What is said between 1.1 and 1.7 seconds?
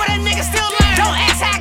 ask how